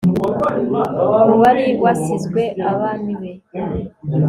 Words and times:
uwari 1.35 1.65
wasizwe 1.83 2.41
aban 2.69 3.01
be 3.19 3.31